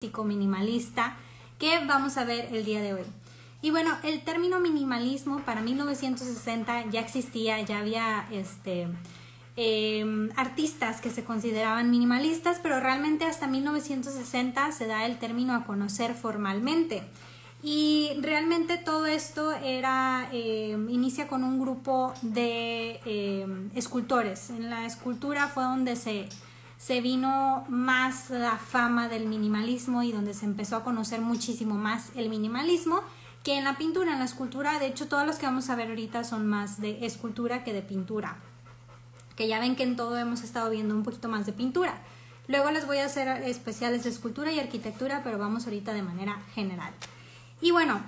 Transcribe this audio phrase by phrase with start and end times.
[0.00, 1.16] minimalista
[1.58, 3.02] que vamos a ver el día de hoy.
[3.62, 8.86] Y bueno, el término minimalismo para 1960 ya existía, ya había este,
[9.56, 15.64] em, artistas que se consideraban minimalistas, pero realmente hasta 1960 se da el término a
[15.64, 17.02] conocer formalmente.
[17.60, 24.50] Y realmente todo esto era, em, inicia con un grupo de em, escultores.
[24.50, 26.28] En la escultura fue donde se
[26.78, 32.12] se vino más la fama del minimalismo y donde se empezó a conocer muchísimo más
[32.14, 33.02] el minimalismo
[33.42, 34.78] que en la pintura, en la escultura.
[34.78, 37.82] De hecho, todos los que vamos a ver ahorita son más de escultura que de
[37.82, 38.36] pintura.
[39.36, 41.98] Que ya ven que en todo hemos estado viendo un poquito más de pintura.
[42.46, 46.40] Luego les voy a hacer especiales de escultura y arquitectura, pero vamos ahorita de manera
[46.54, 46.92] general.
[47.60, 48.00] Y bueno,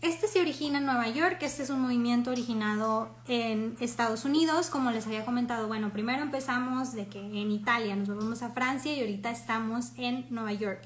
[0.00, 4.90] este se origina en Nueva York, este es un movimiento originado en Estados Unidos, como
[4.90, 9.00] les había comentado, bueno, primero empezamos de que en Italia, nos volvemos a Francia y
[9.00, 10.82] ahorita estamos en Nueva York.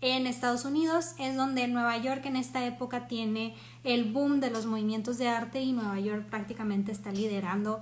[0.00, 3.54] En Estados Unidos es donde Nueva York en esta época tiene
[3.84, 7.80] el boom de los movimientos de arte y Nueva York prácticamente está liderando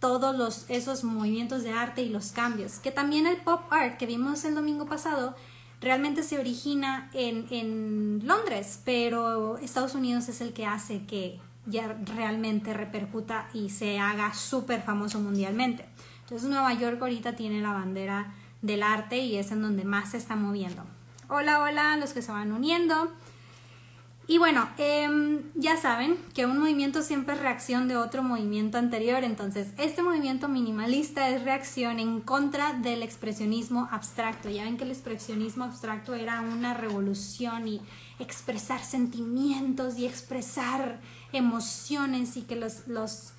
[0.00, 2.78] todos los, esos movimientos de arte y los cambios.
[2.78, 5.36] Que también el pop art que vimos el domingo pasado
[5.80, 11.96] realmente se origina en, en Londres, pero Estados Unidos es el que hace que ya
[12.04, 15.84] realmente repercuta y se haga súper famoso mundialmente.
[16.22, 20.16] Entonces Nueva York ahorita tiene la bandera del arte y es en donde más se
[20.16, 20.84] está moviendo.
[21.28, 23.12] Hola, hola, los que se van uniendo.
[24.30, 29.24] Y bueno, em, ya saben que un movimiento siempre es reacción de otro movimiento anterior,
[29.24, 34.50] entonces este movimiento minimalista es reacción en contra del expresionismo abstracto.
[34.50, 37.80] Ya ven que el expresionismo abstracto era una revolución y
[38.18, 41.00] expresar sentimientos y expresar
[41.32, 43.32] emociones y que los, los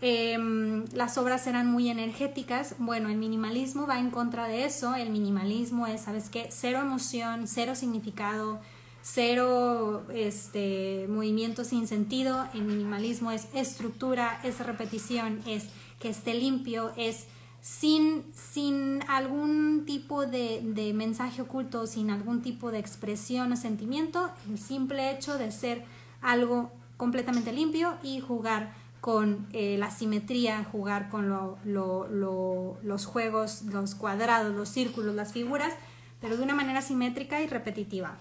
[0.00, 2.76] em, las obras eran muy energéticas.
[2.78, 4.94] Bueno, el minimalismo va en contra de eso.
[4.94, 6.46] El minimalismo es, ¿sabes qué?
[6.50, 8.60] Cero emoción, cero significado
[9.06, 15.68] cero este, movimiento sin sentido, el minimalismo es estructura, es repetición, es
[16.00, 17.26] que esté limpio, es
[17.60, 24.28] sin, sin algún tipo de, de, mensaje oculto, sin algún tipo de expresión o sentimiento,
[24.50, 25.84] el simple hecho de ser
[26.20, 33.06] algo completamente limpio y jugar con eh, la simetría, jugar con lo, lo, lo, los
[33.06, 35.72] juegos, los cuadrados, los círculos, las figuras,
[36.20, 38.18] pero de una manera simétrica y repetitiva.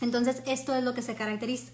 [0.00, 1.72] Entonces, esto es lo que se caracteriza.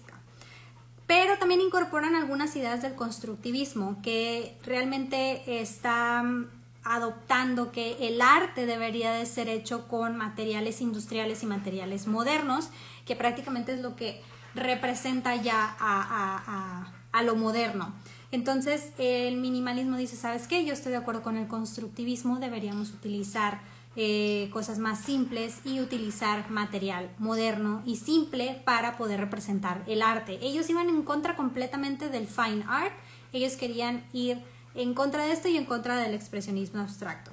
[1.07, 6.49] Pero también incorporan algunas ideas del constructivismo que realmente están
[6.83, 12.69] adoptando que el arte debería de ser hecho con materiales industriales y materiales modernos,
[13.05, 14.21] que prácticamente es lo que
[14.55, 17.93] representa ya a, a lo moderno.
[18.31, 20.65] Entonces el minimalismo dice, ¿sabes qué?
[20.65, 23.59] Yo estoy de acuerdo con el constructivismo, deberíamos utilizar
[23.95, 30.39] eh, cosas más simples y utilizar material moderno y simple para poder representar el arte.
[30.41, 32.93] Ellos iban en contra completamente del fine art,
[33.33, 34.41] ellos querían ir
[34.75, 37.31] en contra de esto y en contra del expresionismo abstracto.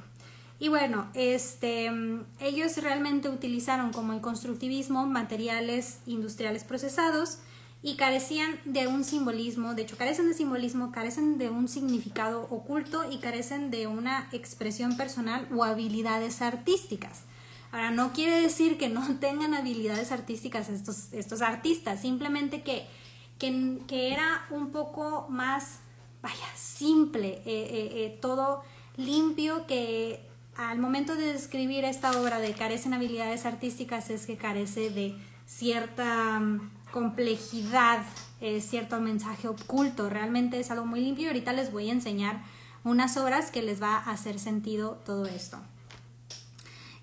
[0.60, 1.92] Y bueno, este,
[2.40, 7.38] ellos realmente utilizaron como el constructivismo materiales industriales procesados,
[7.82, 13.10] y carecían de un simbolismo, de hecho carecen de simbolismo, carecen de un significado oculto
[13.10, 17.22] y carecen de una expresión personal o habilidades artísticas.
[17.70, 22.86] Ahora, no quiere decir que no tengan habilidades artísticas estos, estos artistas, simplemente que,
[23.38, 25.80] que, era un poco más,
[26.22, 28.62] vaya, simple, eh, eh, eh, todo
[28.96, 34.90] limpio, que al momento de describir esta obra de carecen habilidades artísticas es que carece
[34.90, 35.14] de
[35.46, 36.42] cierta
[36.90, 38.02] complejidad,
[38.40, 40.08] eh, cierto mensaje oculto.
[40.08, 42.42] Realmente es algo muy limpio y ahorita les voy a enseñar
[42.84, 45.58] unas obras que les va a hacer sentido todo esto.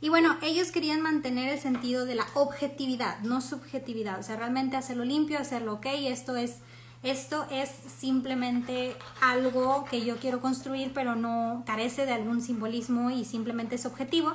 [0.01, 4.77] Y bueno, ellos querían mantener el sentido de la objetividad, no subjetividad, o sea, realmente
[4.77, 6.57] hacerlo limpio, hacerlo ok, esto es,
[7.01, 13.25] esto es simplemente algo que yo quiero construir, pero no carece de algún simbolismo y
[13.25, 14.33] simplemente es objetivo.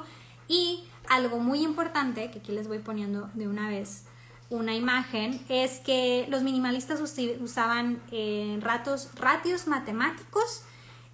[0.49, 4.05] Y algo muy importante, que aquí les voy poniendo de una vez,
[4.51, 10.65] una imagen es que los minimalistas usaban eh, ratos, ratios matemáticos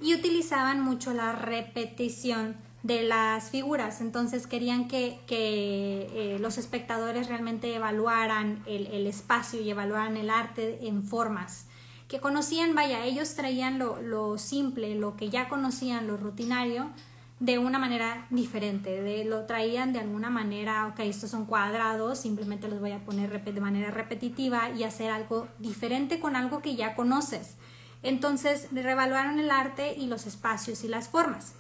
[0.01, 4.01] y utilizaban mucho la repetición de las figuras.
[4.01, 11.05] Entonces querían que, eh, los espectadores realmente evaluaran el, espacio y evaluaran el arte en
[11.05, 11.67] formas.
[12.09, 16.91] Que conocían, vaya, ellos traían lo simple, lo que ya conocían, lo rutinario,
[17.39, 22.69] de una manera diferente, de, lo traían de alguna manera, ok, estos son cuadrados, simplemente
[22.69, 26.95] los voy a poner de manera repetitiva y hacer algo diferente con algo que ya
[26.95, 27.57] conoces.
[28.03, 31.55] Entonces, revaluaron el arte y los espacios y las formas.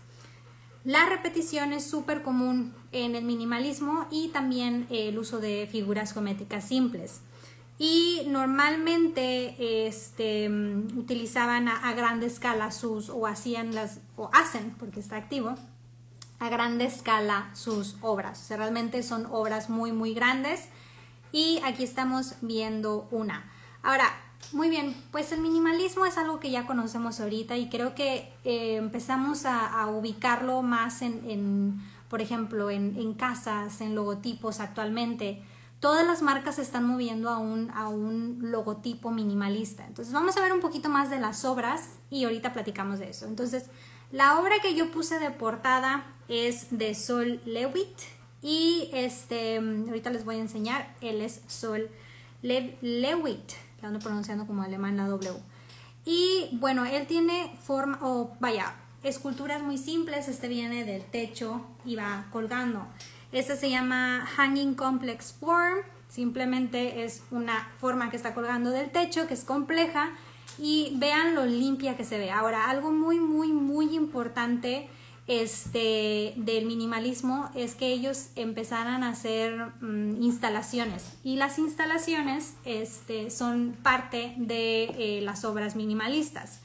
[0.84, 6.64] La repetición es súper común en el minimalismo y también el uso de figuras geométricas
[6.64, 7.22] simples.
[7.78, 15.16] Y normalmente este, utilizaban a, gran escala sus, o hacían las, o hacen, porque está
[15.16, 15.54] activo,
[16.38, 18.40] a gran escala sus obras.
[18.40, 20.68] O sea, realmente son obras muy, muy grandes.
[21.32, 23.44] Y aquí estamos viendo una.
[23.82, 24.06] Ahora,
[24.52, 28.76] muy bien, pues el minimalismo es algo que ya conocemos ahorita y creo que eh,
[28.76, 35.42] empezamos a, ubicarlo más en, por ejemplo, en, en, casas, en logotipos actualmente.
[35.80, 39.86] Todas las marcas se están moviendo a un, a un logotipo minimalista.
[39.86, 43.26] Entonces vamos a ver un poquito más de las obras y ahorita platicamos de eso.
[43.26, 43.66] Entonces,
[44.10, 47.98] la obra que yo puse de portada es de Sol Lewitt
[48.42, 51.90] y este, ahorita les voy a enseñar, él es Sol
[52.42, 53.52] Lewitt
[53.82, 55.40] la ando pronunciando como alemán la W.
[56.04, 61.96] Y bueno, él tiene forma, o vaya, esculturas muy simples, este viene del techo y
[61.96, 62.86] va colgando.
[63.36, 69.26] Este se llama Hanging Complex Form, simplemente es una forma que está colgando del techo,
[69.26, 70.08] que es compleja,
[70.58, 72.30] y vean lo limpia que se ve.
[72.30, 74.88] Ahora, algo muy, muy, muy importante
[75.26, 83.28] este, del minimalismo es que ellos empezaran a hacer mm, instalaciones y las instalaciones este,
[83.28, 86.60] son parte de eh, las obras minimalistas.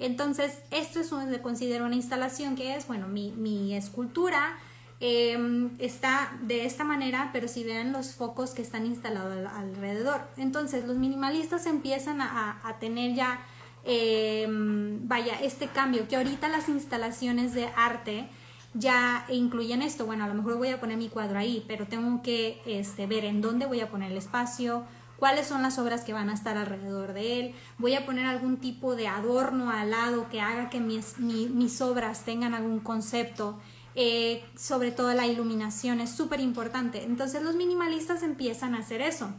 [0.00, 4.56] Entonces, esto es un, se considera una instalación que es, bueno, mi, mi escultura
[5.00, 10.22] em, está de esta manera, pero si vean los focos que están instalados alrededor.
[10.36, 13.40] Entonces, los minimalistas empiezan a, tener ya
[13.88, 18.28] Em, vaya, este cambio, que ahorita las instalaciones de arte
[18.74, 20.06] ya incluyen esto.
[20.06, 23.24] Bueno, a lo mejor voy a poner mi cuadro ahí, pero tengo que este, ver
[23.24, 24.82] en dónde voy a poner el espacio,
[25.18, 27.54] cuáles son las obras que van a estar alrededor de él.
[27.78, 32.24] Voy a poner algún tipo de adorno al lado que haga que mis, mis obras
[32.24, 33.60] tengan algún concepto.
[33.98, 37.02] Eh, sobre todo la iluminación es súper importante.
[37.04, 39.30] Entonces los minimalistas empiezan a hacer eso.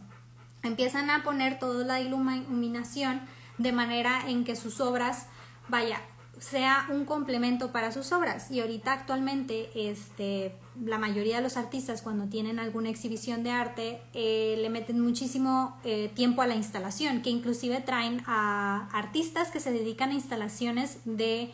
[0.64, 3.22] Empiezan a poner toda la iluminación
[3.60, 5.28] de manera en que sus obras,
[5.68, 6.02] vaya,
[6.40, 8.52] sea un complemento para sus obras.
[8.52, 14.02] Y ahorita actualmente, este, la mayoría de los artistas cuando tienen alguna exhibición de arte,
[14.14, 19.60] eh, le meten muchísimo eh, tiempo a la instalación, que inclusive traen a artistas que
[19.60, 21.52] se dedican a instalaciones de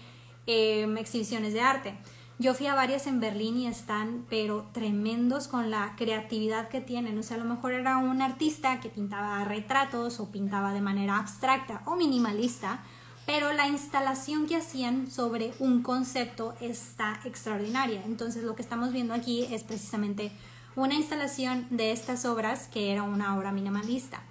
[0.48, 1.96] em, exhibiciones de arte.
[2.40, 7.18] Yo fui a varias en Berlín y están, pero tremendos con la creatividad que tienen.
[7.20, 11.20] O sea, a lo mejor era un artista que pintaba retratos o pintaba de manera
[11.20, 12.80] abstracta o minimalista,
[13.28, 18.02] pero la instalación que hacían sobre un concepto está extraordinaria.
[18.04, 20.32] Entonces, lo que estamos viendo aquí es precisamente
[20.76, 24.24] una instalación de estas obras que era una obra minimalista.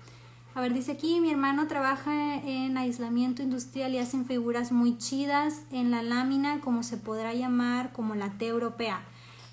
[0.55, 5.63] A ver, dice aquí, mi hermano trabaja en aislamiento industrial y hacen figuras muy chidas
[5.71, 9.03] en la lámina, como se podrá llamar, como la T europea.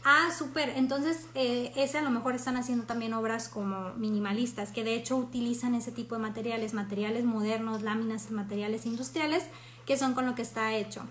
[0.03, 0.69] Ah, súper.
[0.75, 5.15] Entonces, eh, ese a lo mejor están haciendo también obras como minimalistas, que de hecho
[5.15, 9.45] utilizan ese tipo de materiales, materiales modernos, láminas, materiales industriales,
[9.85, 11.03] que son con lo que está hecho.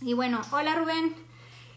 [0.00, 1.14] Y bueno, hola Rubén.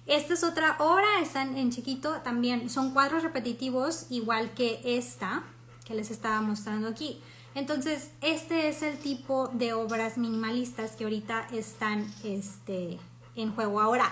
[0.06, 2.70] Esta es otra obra, están en chiquito también.
[2.70, 5.44] Son cuadros repetitivos, igual que esta
[5.86, 7.22] que les estaba mostrando aquí.
[7.54, 13.00] Entonces, este es el tipo de obras minimalistas que ahorita están este,
[13.36, 13.80] en juego.
[13.80, 14.12] Ahora,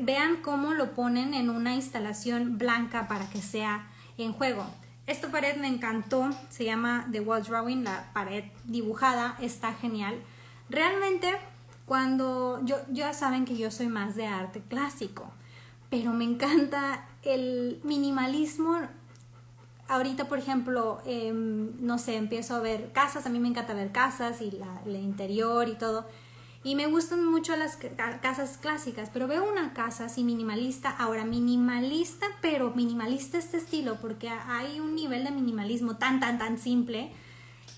[0.00, 3.88] vean cómo lo ponen en una instalación blanca para que sea
[4.18, 4.66] en juego.
[5.06, 10.14] Esta pared me encantó, se llama The Wall Drawing, la pared dibujada, está genial.
[10.70, 11.30] Realmente,
[11.84, 15.30] cuando yo ya saben que yo soy más de arte clásico,
[15.90, 18.80] pero me encanta el minimalismo
[19.88, 23.92] ahorita, por ejemplo, em, no sé, empiezo a ver casas, a mí me encanta ver
[23.92, 26.06] casas y la, el interior y todo.
[26.62, 27.76] Y me gustan mucho las
[28.22, 34.30] casas clásicas, pero veo una casa así minimalista, ahora minimalista, pero minimalista este estilo, porque
[34.30, 37.12] hay un nivel de minimalismo tan, tan, tan simple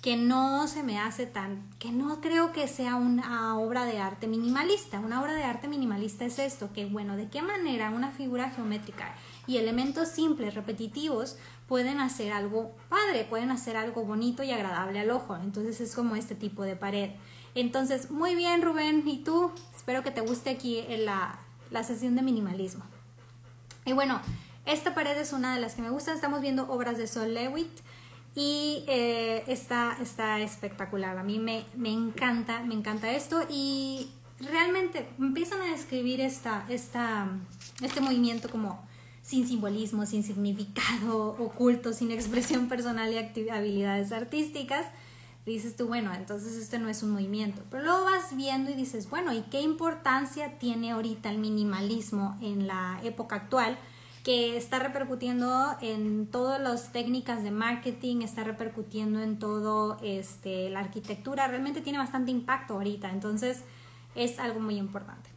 [0.03, 4.29] que no se me hace tan, que no creo que sea una obra de arte
[4.29, 5.01] minimalista.
[5.01, 9.17] Una obra de arte minimalista es esto, que bueno, ¿de qué manera una figura geométrica
[9.49, 15.11] y elementos simples, repetitivos, pueden hacer algo padre, pueden hacer algo bonito y agradable al
[15.11, 15.37] ojo.
[15.37, 17.11] Entonces es como este tipo de pared.
[17.55, 19.51] Entonces, muy bien Rubén, ¿y tú?
[19.75, 21.39] Espero que te guste aquí la,
[21.71, 22.85] la sesión de minimalismo.
[23.85, 24.21] Y bueno,
[24.67, 26.15] esta pared es una de las que me gustan.
[26.15, 27.71] Estamos viendo obras de Sol Lewitt
[28.35, 31.17] y eh, está, está espectacular.
[31.17, 37.29] A mí me, me encanta, me encanta esto y realmente empiezan a describir esta, esta,
[37.81, 38.86] este movimiento como
[39.27, 44.87] sin simbolismo, sin significado oculto, sin expresión personal y habilidades artísticas.
[45.45, 47.63] dices tú, bueno, entonces esto no es un movimiento.
[47.69, 52.67] Pero luego vas viendo y dices, bueno, ¿y qué importancia tiene ahorita el minimalismo en
[52.67, 53.77] la época actual?
[54.23, 60.81] que está repercutiendo en todas las técnicas de marketing, está repercutiendo en todo este, la
[60.81, 63.63] arquitectura, realmente tiene bastante impacto ahorita, entonces
[64.17, 65.36] es algo muy importante.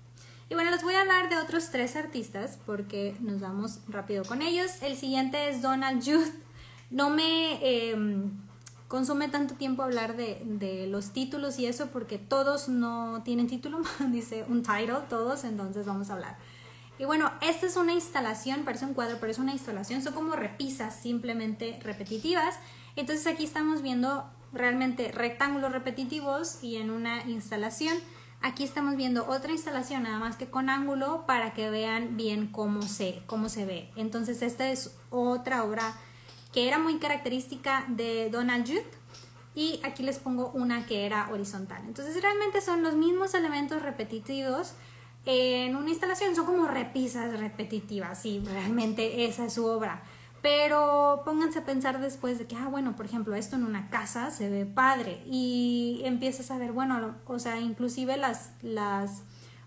[0.49, 4.41] Y bueno, les voy a hablar de otros tres artistas porque nos vamos rápido con
[4.41, 4.81] ellos.
[4.81, 6.27] El siguiente es Donald Judd.
[6.89, 8.31] No me em,
[8.87, 13.81] consume tanto tiempo hablar de, de, los títulos y eso porque todos no tienen título,
[14.09, 16.37] dice un title, todos, entonces vamos a hablar.
[16.97, 20.35] Y bueno, esta es una instalación, parece un cuadro, pero es una instalación, son como
[20.35, 22.59] repisas simplemente repetitivas.
[22.95, 27.95] Entonces aquí estamos viendo realmente rectángulos repetitivos y en una instalación.
[28.41, 32.81] Aquí estamos viendo otra instalación, nada más que con ángulo, para que vean bien cómo
[32.81, 33.89] se, cómo se ve.
[33.95, 35.93] Entonces esta es otra obra
[36.53, 38.85] que era muy característica de Donald Judd.
[39.55, 41.81] Y aquí les pongo una que era horizontal.
[41.85, 44.73] Entonces realmente son los mismos elementos repetitivos,
[45.25, 50.01] en una instalación son como repisas repetitivas y realmente esa es su obra.
[50.41, 54.31] Pero pónganse a pensar después de que, ah, bueno, por ejemplo, esto en una casa
[54.31, 59.23] se ve padre y empiezas a ver, bueno, o sea, inclusive las, las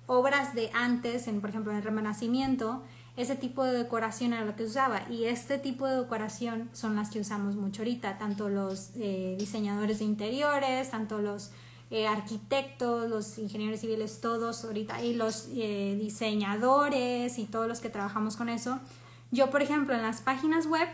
[0.06, 2.82] obras de antes, en, por ejemplo, en el Renacimiento,
[3.16, 7.10] ese tipo de decoración era lo que usaba y este tipo de decoración son las
[7.10, 11.50] que usamos mucho ahorita, tanto los eh, diseñadores de interiores, tanto los
[11.90, 17.90] eh, arquitectos, los ingenieros civiles, todos ahorita, y los eh, diseñadores y todos los que
[17.90, 18.80] trabajamos con eso.
[19.32, 20.88] Yo, por ejemplo, en las páginas web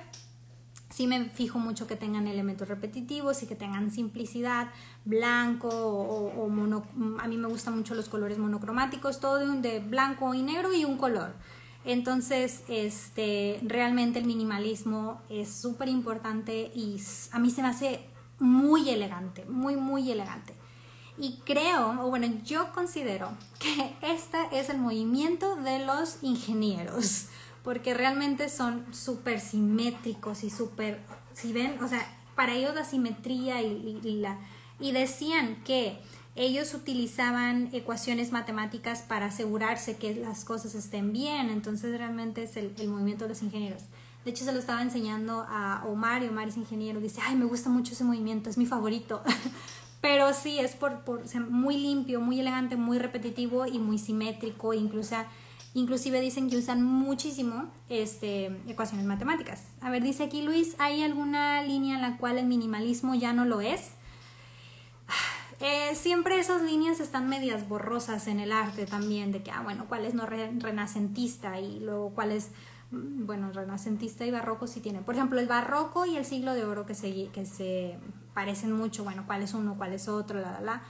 [0.91, 4.69] sí me fijo mucho que tengan elementos repetitivos y que tengan simplicidad,
[5.05, 6.87] blanco o, mono,
[7.21, 10.85] a mí me gustan mucho los colores monocromáticos, todo de, de blanco y negro y
[10.85, 11.35] un color.
[11.85, 17.01] Entonces, este, realmente el minimalismo es súper importante y
[17.33, 18.07] a mí se me hace
[18.39, 20.55] muy elegante, muy, muy elegante.
[21.17, 27.27] Y creo, o bueno, yo considero que este es el movimiento de los ingenieros,
[27.69, 31.01] porque realmente son súper simétricos y súper,
[31.35, 32.01] si ven, o sea,
[32.35, 34.39] para ellos la simetría y, la...
[34.81, 35.99] Y decían que
[36.35, 42.73] ellos utilizaban ecuaciones matemáticas para asegurarse que las cosas estén bien, entonces realmente es el,
[42.79, 43.83] el movimiento de los ingenieros.
[44.25, 47.01] De hecho, se lo estaba enseñando a Omar y Omar es ingeniero.
[47.01, 49.21] Dice, ay, me gusta mucho ese movimiento, es mi favorito.
[50.01, 54.73] Pero sí, es por, por muy limpio, muy elegante, muy repetitivo y muy simétrico.
[54.73, 55.17] Incluso,
[55.79, 59.63] inclusive dicen que usan muchísimo este, ecuaciones matemáticas.
[59.81, 63.45] A ver, dice aquí Luis, ¿hay alguna línea en la cual el minimalismo ya no
[63.45, 63.91] lo es?
[65.61, 69.87] Eh, siempre esas líneas están medias borrosas en el arte también, de que, ah, bueno,
[69.89, 72.53] cuál es no renacentista y luego cuál es
[72.91, 75.01] Mm, bueno, renacentista y barroco sí tiene.
[75.01, 77.99] Por ejemplo, el barroco y el siglo de oro que se, que se
[78.35, 80.83] parecen mucho, bueno, cuál es uno, cuál es otro, la, la, la.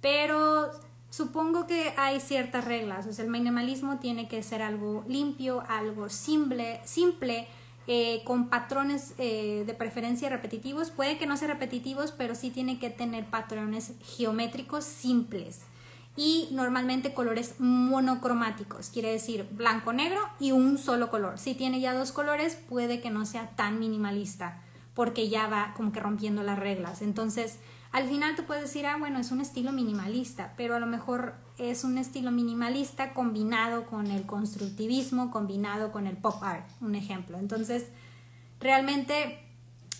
[0.00, 0.70] Pero
[1.10, 3.06] supongo que hay ciertas reglas.
[3.06, 7.46] O sea, el minimalismo tiene que ser algo limpio, algo simple, simple
[7.86, 10.90] eh, con patrones eh, de preferencia repetitivos.
[10.90, 15.60] Puede que no sean repetitivos, pero sí tiene que tener patrones geométricos simples
[16.16, 21.38] y normalmente colores monocromáticos, quiere decir blanco-negro y un solo color.
[21.38, 24.60] Si tiene ya dos colores, puede que no sea tan minimalista
[24.94, 27.00] porque ya va como que rompiendo las reglas.
[27.00, 27.58] Entonces,
[27.92, 31.34] al final tú puedes decir, ah, bueno, es un estilo minimalista, pero a lo mejor
[31.58, 37.38] es un estilo minimalista combinado con el constructivismo, combinado con el pop art, un ejemplo.
[37.38, 37.86] Entonces,
[38.60, 39.40] realmente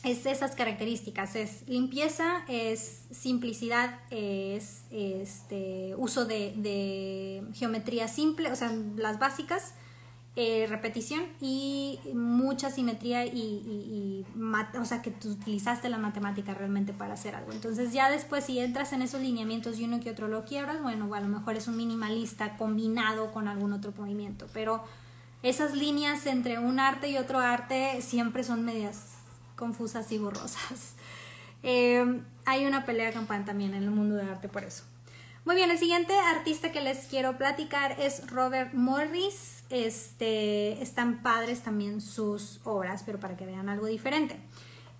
[0.04, 8.72] es esas características, es limpieza, es simplicidad, es este, uso de, geometría simple, o sea,
[8.96, 9.74] las básicas,
[10.36, 14.24] eh, repetición y mucha simetría y,
[14.80, 17.50] o sea, que tú utilizaste la matemática realmente para hacer algo.
[17.50, 21.12] Entonces ya después si entras en esos lineamientos y uno que otro lo quiebras, bueno,
[21.12, 24.84] a lo mejor es un minimalista combinado con algún otro movimiento, pero
[25.42, 29.16] esas líneas entre un arte y otro arte siempre son medias
[29.56, 30.94] confusas y borrosas.
[31.62, 34.84] Eh, hay una pelea campana también en el mundo del arte por eso.
[35.46, 39.64] Muy bien, el siguiente artista que les quiero platicar es Robert Morris.
[39.70, 44.38] Este, están padres también sus obras, pero para que vean algo diferente.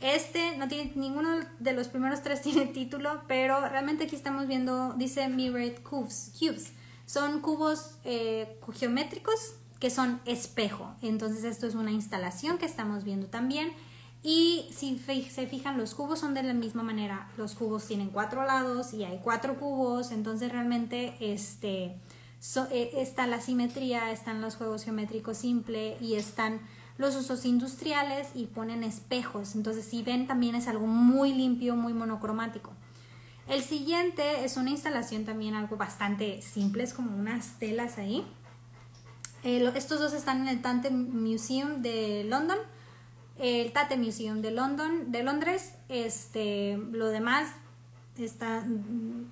[0.01, 1.29] Este no tiene ninguno
[1.59, 6.33] de los primeros tres tiene título, pero realmente aquí estamos viendo, dice Mirrored Cubes.
[6.39, 6.73] cubes.
[7.05, 10.95] Son cubos eh, geométricos que son espejo.
[11.03, 13.73] Entonces esto es una instalación que estamos viendo también.
[14.23, 17.31] Y si se fijan, los cubos son de la misma manera.
[17.39, 21.97] Los cubos tienen cuatro lados y hay cuatro cubos, entonces realmente este,
[22.71, 26.61] eh, está la simetría, están los juegos geométricos simple y están
[26.99, 29.55] los usos industriales y ponen espejos.
[29.55, 32.73] Entonces, si ven, también es algo muy limpio, muy monocromático.
[33.49, 38.25] El siguiente es una instalación también algo bastante simple, es como unas telas ahí.
[39.43, 42.59] Eh, estos dos están en el Tate Museum de London,
[43.41, 45.75] el Tate Museum de London, de Londres.
[45.89, 47.49] Este, lo demás
[48.19, 49.25] está mm,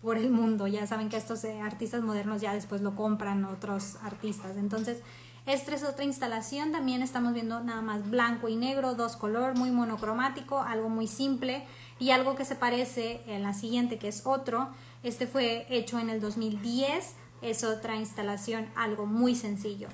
[0.00, 0.68] por el mundo.
[0.68, 4.56] Ya saben que estos eh, artistas modernos ya después lo compran otros artistas.
[4.56, 5.02] Entonces,
[5.44, 6.70] esta es otra instalación.
[6.70, 11.64] También estamos viendo nada más blanco y negro, dos color, muy monocromático, algo muy simple.
[11.98, 14.70] Y algo que se parece en la siguiente, que es otro,
[15.02, 19.88] este fue hecho en el 2010, es otra instalación, algo muy sencillo.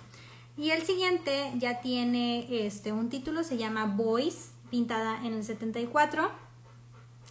[0.58, 6.30] Y el siguiente ya tiene este, un título, se llama Boys, pintada en el 74.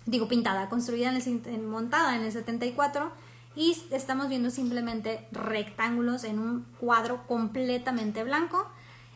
[0.06, 3.12] Digo pintada, construida en el, montada en el 74.
[3.56, 8.68] Y estamos viendo simplemente rectángulos en un cuadro completamente blanco.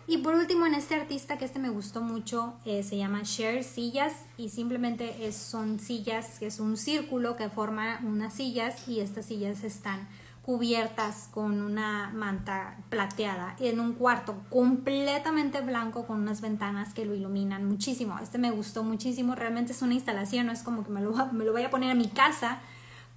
[0.07, 3.63] Y por último, en este artista que este me gustó mucho, eh, se llama Share
[3.63, 9.01] Sillas y simplemente es, son sillas, que es un círculo que forma unas sillas y
[9.01, 10.07] estas sillas están
[10.49, 17.13] cubiertas con una manta plateada en un cuarto completamente blanco con unas ventanas que lo
[17.13, 18.17] iluminan muchísimo.
[18.17, 21.47] Este me gustó muchísimo, realmente es una instalación, no es como que me lo, me
[21.47, 22.61] voy a poner en mi casa,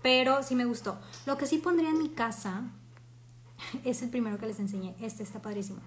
[0.02, 1.00] pero sí me gustó.
[1.24, 2.64] Lo que sí pondría en mi casa
[3.82, 5.80] es el primero que les enseñé, este está padrísimo.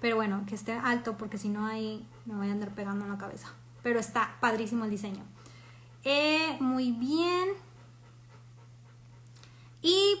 [0.00, 3.10] Pero bueno, que esté alto porque si no ahí me voy a andar pegando en
[3.10, 3.48] la cabeza.
[3.82, 5.24] Pero está padrísimo el diseño.
[6.04, 7.50] Eh, muy bien.
[9.82, 10.20] Y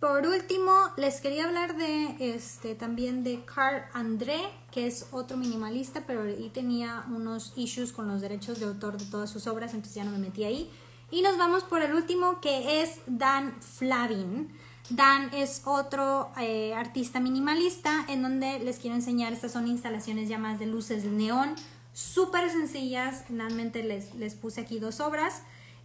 [0.00, 4.40] por último, les quería hablar de este también de Carl André,
[4.72, 9.04] que es otro minimalista, pero ahí tenía unos issues con los derechos de autor de
[9.04, 10.70] todas sus obras, entonces ya no me metí ahí.
[11.10, 14.48] Y nos vamos por el último, que es Dan Flavin.
[14.88, 20.38] Dan es otro eh, artista minimalista en donde les quiero enseñar, estas son instalaciones ya
[20.38, 21.54] más de luces neón,
[21.92, 25.42] súper sencillas, finalmente les, les, puse aquí dos obras.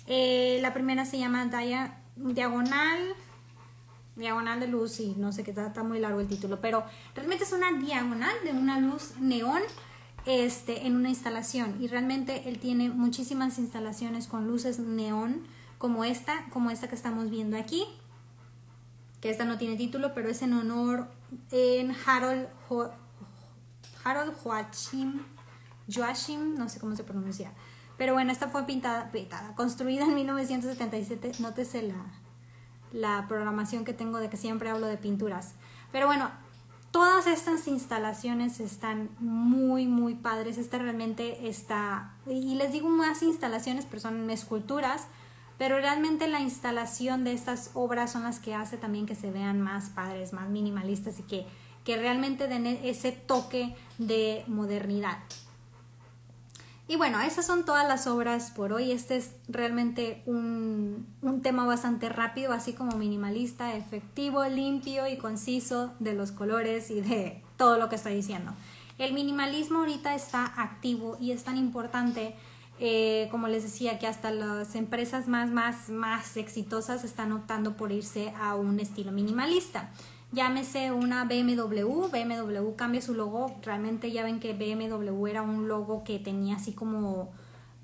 [0.08, 1.50] Eh, la primera se llama
[2.16, 3.16] Diagonal,
[4.16, 7.44] Diagonal de luz y no sé qué, está, está, muy largo el título, pero realmente
[7.44, 9.62] es una diagonal de una luz neón
[10.26, 15.46] este, en una instalación y realmente él tiene muchísimas instalaciones con luces neón
[15.78, 17.86] como esta, como esta que estamos viendo aquí
[19.26, 21.08] que esta no tiene título, pero es en honor
[21.50, 22.48] en Harold,
[24.04, 25.20] Harold Joachim,
[25.92, 27.52] Joachim, no sé cómo se pronuncia.
[27.98, 31.32] Pero bueno, esta fue pintada, pintada construida en 1977.
[31.40, 31.96] Nótese la,
[32.96, 35.54] la programación que tengo de que siempre hablo de pinturas.
[35.92, 36.32] Pero bueno,
[36.92, 40.58] todas estas instalaciones están muy, muy padres.
[40.58, 45.08] Esta realmente está, y les digo más instalaciones, pero son esculturas
[45.58, 49.62] pero realmente la instalación de estas obras son las que hace también que se vean
[49.62, 51.46] más padres, más minimalistas y que,
[51.86, 55.18] que realmente den ese toque de modernidad.
[56.88, 58.92] Y bueno, esas son todas las obras por hoy.
[58.92, 65.94] Este es realmente un, un, tema bastante rápido, así como minimalista, efectivo, limpio y conciso
[66.00, 68.54] de los colores y de todo lo que estoy diciendo.
[69.00, 72.36] El minimalismo ahorita está activo y es tan importante
[72.80, 77.92] eh, como les decía, que hasta las empresas más, más, más exitosas están optando por
[77.92, 79.92] irse a un estilo minimalista.
[80.36, 86.04] Llámese una BMW, BMW cambia su logo, realmente ya ven que BMW era un logo
[86.04, 87.32] que tenía así como,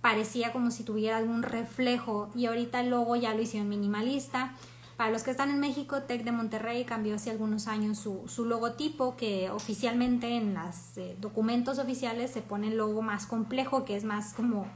[0.02, 4.54] parecía como si tuviera algún reflejo y ahorita el logo ya lo hicieron minimalista.
[4.98, 8.44] Para los que están en México, Tech de Monterrey cambió hace algunos años su, su
[8.44, 13.96] logotipo, que oficialmente en los eh, documentos oficiales se pone el logo más complejo, que
[13.96, 14.68] es más como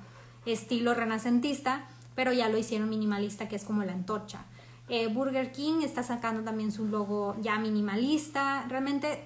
[0.45, 4.45] estilo renacentista, pero ya lo hicieron minimalista, que es como la antorcha.
[4.87, 8.65] Eh, Burger King está sacando también su logo ya minimalista.
[8.67, 9.25] Realmente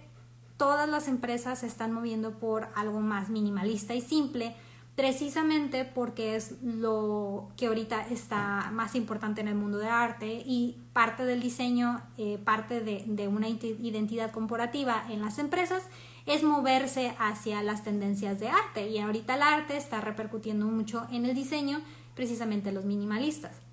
[0.58, 4.56] todas las empresas se están moviendo por algo más minimalista y simple,
[4.96, 10.78] precisamente porque es lo que ahorita está más importante en el mundo de arte y
[10.94, 15.84] parte del diseño, eh, parte de, de una identidad corporativa en las empresas
[16.26, 21.26] es moverse hacia las tendencias de arte y ahorita el arte está repercutiendo mucho en
[21.26, 21.82] el diseño,
[22.16, 23.69] precisamente los minimalistas.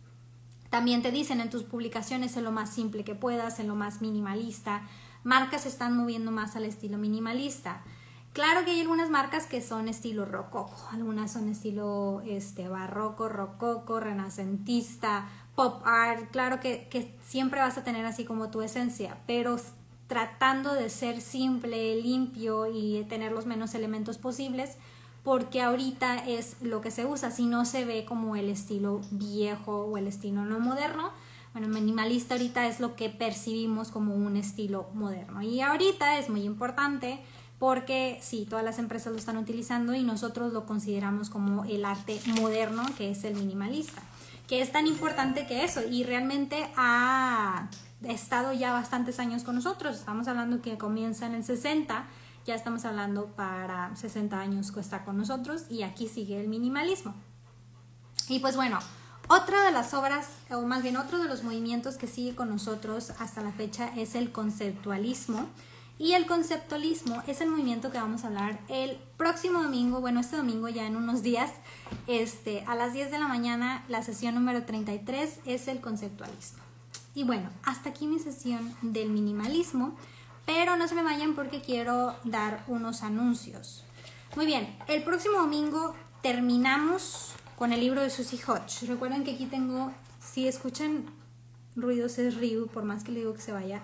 [0.76, 4.02] También te dicen en tus publicaciones en lo más simple que puedas, en lo más
[4.02, 4.82] minimalista.
[5.24, 7.82] Marcas se están moviendo más al estilo minimalista.
[8.34, 14.00] Claro que hay algunas marcas que son estilo rococo, algunas son estilo este, barroco, rococo,
[14.00, 16.30] renacentista, pop art.
[16.30, 19.56] Claro que, que siempre vas a tener así como tu esencia, pero
[20.08, 24.76] tratando de ser simple, limpio y tener los menos elementos posibles,
[25.26, 29.86] porque ahorita es lo que se usa, si no se ve como el estilo viejo
[29.86, 31.10] o el estilo no moderno.
[31.52, 35.42] Bueno, minimalista ahorita es lo que percibimos como un estilo moderno.
[35.42, 37.18] Y ahorita es muy importante
[37.58, 42.20] porque sí, todas las empresas lo están utilizando y nosotros lo consideramos como el arte
[42.40, 44.02] moderno, que es el minimalista.
[44.46, 47.68] que es tan importante que eso y realmente ha
[48.04, 49.96] estado ya bastantes años con nosotros.
[49.96, 52.04] Estamos hablando que comienza en el 60,
[52.46, 57.14] ya estamos hablando para 60 años que está con nosotros y aquí sigue el minimalismo.
[58.28, 58.78] Y pues bueno,
[59.28, 63.10] otra de las obras, o más bien otro de los movimientos que sigue con nosotros
[63.18, 65.46] hasta la fecha es el conceptualismo.
[65.98, 70.36] Y el conceptualismo es el movimiento que vamos a hablar el próximo domingo, bueno, este
[70.36, 71.50] domingo ya en unos días,
[72.06, 76.58] este, a las 10 de la mañana, la sesión número 33 es el conceptualismo.
[77.14, 79.96] Y bueno, hasta aquí mi sesión del minimalismo,
[80.46, 83.84] pero no se me vayan porque quiero dar unos anuncios.
[84.34, 88.86] Muy bien, el próximo domingo terminamos con el libro de Susie Hodge.
[88.86, 91.04] Recuerden que aquí tengo, si escuchan
[91.74, 93.82] ruidos es Ryu, por más que le digo que se vaya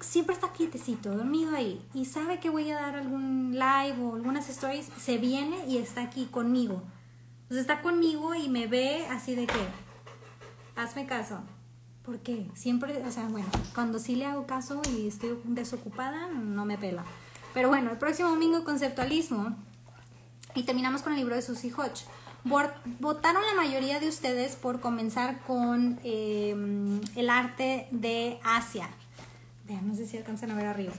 [0.00, 4.48] siempre está quietecito, dormido ahí, y sabe que voy a dar algún live o algunas
[4.48, 6.82] stories, se viene y está aquí conmigo.
[7.48, 9.60] Pues está conmigo y me ve así de que,
[10.76, 11.40] hazme caso.
[12.04, 12.46] ¿Por qué?
[12.54, 17.04] Siempre, o sea, bueno, cuando sí le hago caso y estoy desocupada, no me pela.
[17.54, 19.56] Pero bueno, el próximo domingo conceptualismo
[20.54, 22.04] y terminamos con el libro de Susie Hodge.
[23.00, 26.54] Votaron la mayoría de ustedes por comenzar con eh,
[27.16, 28.90] el arte de Asia
[29.82, 30.92] no sé si alcanzan a ver arriba.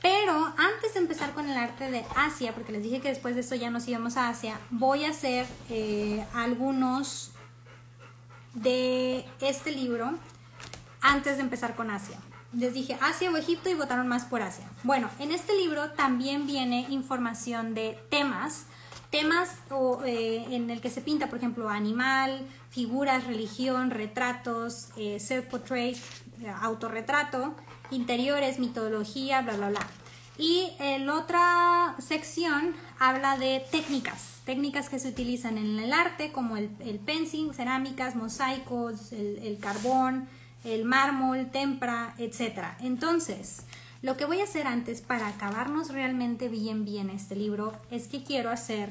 [0.00, 3.42] Pero antes de empezar con el arte de Asia, porque les dije que después de
[3.42, 7.30] esto ya nos íbamos a Asia, voy a hacer eh, algunos
[8.54, 10.12] de este libro
[11.02, 12.16] antes de empezar con Asia.
[12.52, 14.64] Les dije Asia o Egipto y votaron más por Asia.
[14.82, 18.66] Bueno, en este libro también viene información de temas,
[19.10, 19.56] temas
[20.06, 25.96] eh, en el que se pinta, por ejemplo, animal, figuras, religión, retratos, eh, self-portrait,
[26.60, 27.54] autorretrato,
[27.90, 29.86] interiores, mitología, bla, bla, bla.
[30.38, 36.56] Y la otra sección habla de técnicas, técnicas que se utilizan en el arte, como
[36.56, 37.00] el, el
[37.54, 40.28] cerámicas, mosaicos, el, carbón,
[40.64, 42.76] el mármol, tempra, etc.
[42.80, 43.62] Entonces,
[44.02, 48.24] lo que voy a hacer antes para acabarnos realmente bien bien este libro es que
[48.24, 48.90] quiero hacer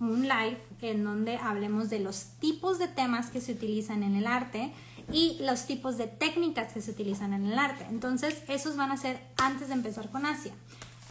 [0.00, 4.26] un live en donde hablemos de los tipos de temas que se utilizan en el
[4.26, 4.72] arte
[5.12, 7.86] y los tipos de técnicas que se utilizan en el arte.
[7.90, 10.52] Entonces, esos van a ser antes de empezar con Asia.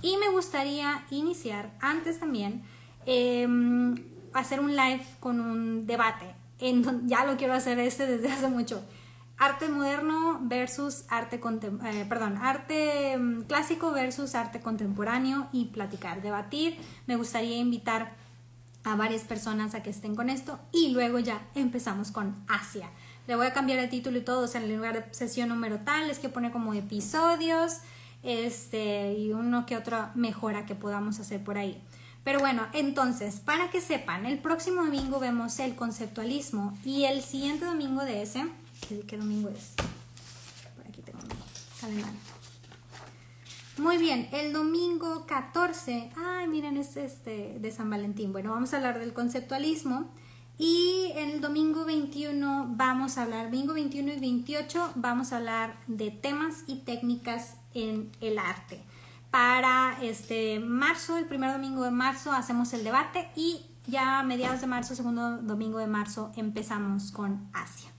[0.01, 2.63] Y me gustaría iniciar antes también
[3.05, 3.95] em,
[4.33, 6.25] hacer un live con un debate.
[6.59, 8.81] En ya lo quiero hacer este desde hace mucho.
[9.39, 16.77] Arte moderno versus arte eh, perdón, arte em, clásico versus arte contemporáneo y platicar, debatir.
[17.07, 18.11] Me gustaría invitar
[18.83, 22.89] a varias personas a que estén con esto y luego ya empezamos con Asia
[23.29, 25.77] le voy a cambiar el título y todo, o sea, en lugar de sesión número
[25.81, 27.77] tal, es que pone como episodios,
[28.23, 31.79] este, y uno que otra mejora que podamos hacer por ahí.
[32.23, 37.65] Pero bueno, entonces, para que sepan, el próximo domingo vemos el conceptualismo y el siguiente
[37.65, 38.47] domingo de ese,
[38.87, 39.73] ¿qué, domingo es?
[40.75, 41.27] Por aquí tengo mi
[41.79, 42.19] calendario.
[43.77, 48.33] Muy bien, el domingo 14, ay, miren, es este de San Valentín.
[48.33, 50.11] Bueno, vamos a hablar del conceptualismo.
[50.57, 56.11] Y el domingo 21 vamos a hablar, domingo 21 y 28 vamos a hablar de
[56.11, 58.83] temas y técnicas en el arte.
[59.31, 64.59] Para este marzo, el primer domingo de marzo, hacemos el debate y ya a mediados
[64.59, 67.89] de marzo, segundo domingo de marzo, empezamos con Asia.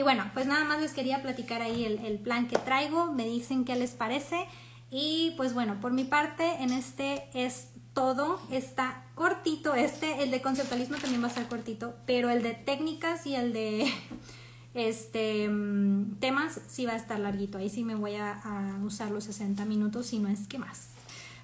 [0.00, 3.26] Y bueno, pues nada más les quería platicar ahí el, el plan que traigo, me
[3.26, 4.46] dicen qué les parece.
[4.90, 9.74] Y pues bueno, por mi parte, en este es todo está cortito.
[9.74, 13.52] Este, el de conceptualismo también va a ser cortito, pero el de técnicas y el
[13.52, 13.92] de
[14.74, 17.58] este mm, temas sí va a estar larguito.
[17.58, 18.40] Ahí sí me voy a,
[18.82, 20.92] usar los 60 minutos, si no es que más.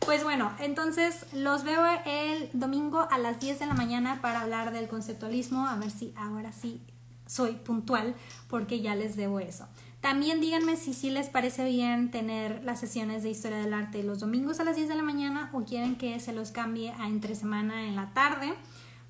[0.00, 4.72] Pues bueno, entonces los veo el domingo a las 10 de la mañana para hablar
[4.72, 5.66] del conceptualismo.
[5.68, 6.80] A ver si ahora sí
[7.26, 8.14] soy puntual
[8.48, 9.66] porque ya les debo eso.
[10.00, 14.20] También díganme si sí les parece bien tener las sesiones de historia del arte los
[14.20, 17.34] domingos a las 10 de la mañana o quieren que se los cambie a entre
[17.34, 18.54] semana en la tarde,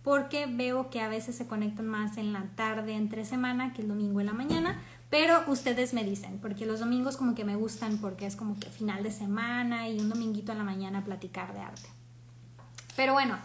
[0.02, 3.88] porque veo que a veces se conectan más en la tarde entre semana que el
[3.88, 7.98] domingo en la mañana, pero ustedes me dicen, porque los domingos como que me gustan
[7.98, 11.60] porque es como que final de semana y un dominguito en la mañana platicar de
[11.60, 11.88] arte.
[12.96, 13.36] Pero bueno,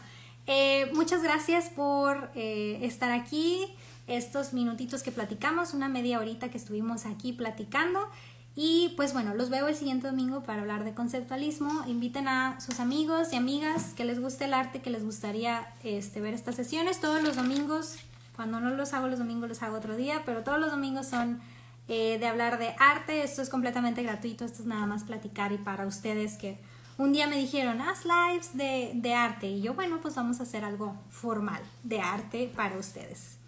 [0.48, 3.76] eh, muchas gracias por eh, estar aquí
[4.08, 8.10] estos minutitos que platicamos, una media horita que estuvimos aquí platicando.
[8.56, 11.86] Y pues bueno, los veo el siguiente domingo para hablar de conceptualismo.
[11.88, 16.20] Inviten a sus amigos y amigas que les guste el arte, que les gustaría este,
[16.20, 17.00] ver estas sesiones.
[17.00, 17.96] Todos los domingos,
[18.36, 21.40] cuando no los hago los domingos, los hago otro día, pero todos los domingos son
[21.88, 23.24] eh, de hablar de arte.
[23.24, 26.60] Esto es completamente gratuito, esto es nada más platicar y para ustedes que
[26.98, 29.48] un día me dijeron, haz lives de, de arte.
[29.48, 33.41] Y yo, bueno, pues vamos a hacer algo formal de arte para ustedes.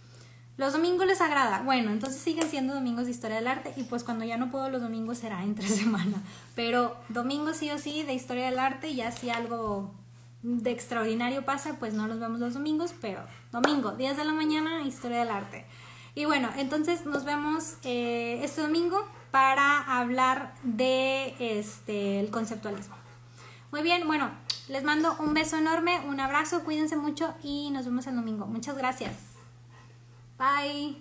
[0.55, 1.63] Los domingos les agrada.
[1.63, 4.69] Bueno, entonces siguen siendo domingos de historia del arte y pues cuando ya no puedo
[4.69, 6.21] los domingos será entre semana.
[6.55, 9.91] Pero domingos sí o sí de historia del arte, ya si algo
[10.43, 14.83] de extraordinario pasa, pues no los vemos los domingos, pero domingo, 10 de la mañana,
[14.83, 15.65] historia del arte.
[16.15, 22.95] Y bueno, entonces nos vemos eh, este domingo para hablar de este el conceptualismo.
[23.71, 24.29] Muy bien, bueno,
[24.67, 28.45] les mando un beso enorme, un abrazo, cuídense mucho y nos vemos el domingo.
[28.45, 29.32] Muchas gracias.
[30.37, 30.95] Bye.